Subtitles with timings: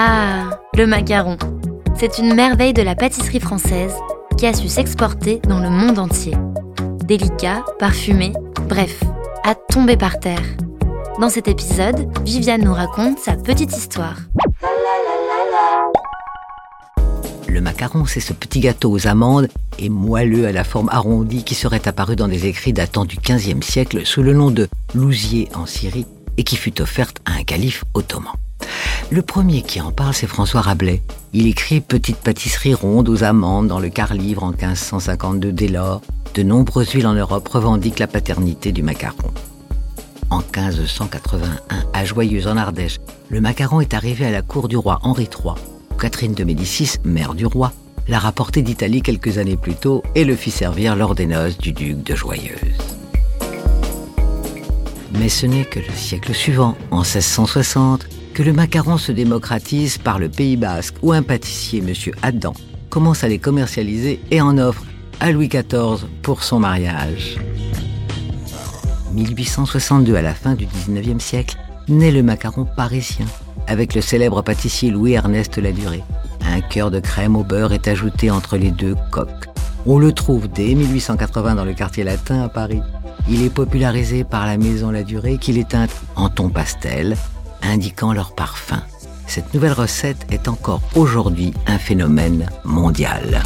[0.00, 1.36] Ah, le macaron.
[1.98, 3.92] C'est une merveille de la pâtisserie française
[4.36, 6.36] qui a su s'exporter dans le monde entier.
[7.02, 8.32] Délicat, parfumé,
[8.68, 9.02] bref,
[9.42, 10.44] à tomber par terre.
[11.20, 14.18] Dans cet épisode, Viviane nous raconte sa petite histoire.
[17.48, 19.48] Le macaron, c'est ce petit gâteau aux amandes
[19.80, 23.62] et moelleux à la forme arrondie qui serait apparu dans des écrits datant du XVe
[23.62, 27.82] siècle sous le nom de lousier en Syrie et qui fut offerte à un calife
[27.94, 28.34] ottoman.
[29.10, 31.02] Le premier qui en parle, c'est François Rabelais.
[31.32, 36.02] Il écrit Petite pâtisserie ronde aux amandes dans le quart-livre en 1552 dès lors.
[36.34, 39.32] De nombreuses villes en Europe revendiquent la paternité du macaron.
[40.28, 41.40] En 1581,
[41.94, 42.98] à Joyeuse en Ardèche,
[43.30, 45.54] le macaron est arrivé à la cour du roi Henri III.
[45.98, 47.72] Catherine de Médicis, mère du roi,
[48.08, 51.72] l'a rapporté d'Italie quelques années plus tôt et le fit servir lors des noces du
[51.72, 52.76] duc de Joyeuse.
[55.14, 58.06] Mais ce n'est que le siècle suivant, en 1660,
[58.38, 61.92] que le macaron se démocratise par le Pays basque où un pâtissier, M.
[62.22, 62.52] Adam,
[62.88, 64.84] commence à les commercialiser et en offre
[65.18, 67.36] à Louis XIV pour son mariage.
[69.12, 71.56] 1862, à la fin du 19e siècle,
[71.88, 73.26] naît le macaron parisien,
[73.66, 76.04] avec le célèbre pâtissier Louis-Ernest Ladurée.
[76.46, 79.48] Un cœur de crème au beurre est ajouté entre les deux coques.
[79.84, 82.82] On le trouve dès 1880 dans le quartier latin à Paris.
[83.28, 87.16] Il est popularisé par la maison Ladurée qui est teinte en ton pastel
[87.62, 88.82] indiquant leur parfum.
[89.26, 93.42] Cette nouvelle recette est encore aujourd'hui un phénomène mondial.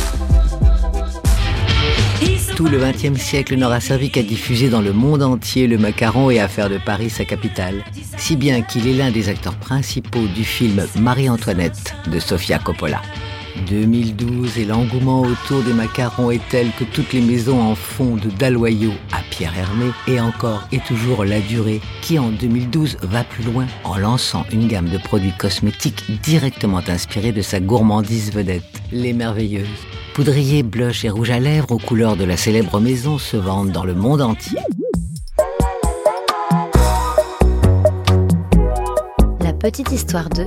[2.56, 6.38] Tout le XXe siècle n'aura servi qu'à diffuser dans le monde entier le macaron et
[6.38, 7.82] à faire de Paris sa capitale,
[8.18, 13.00] si bien qu'il est l'un des acteurs principaux du film Marie-Antoinette de Sofia Coppola.
[13.68, 18.30] 2012 et l'engouement autour des macarons est tel que toutes les maisons en font de
[18.30, 23.44] Daloyau à Pierre Hermé et encore et toujours La Durée qui en 2012 va plus
[23.44, 29.12] loin en lançant une gamme de produits cosmétiques directement inspirés de sa gourmandise vedette, les
[29.12, 29.66] merveilleuses.
[30.14, 33.84] Poudriers, blush et rouge à lèvres aux couleurs de la célèbre maison se vendent dans
[33.84, 34.58] le monde entier.
[39.40, 40.46] La petite histoire de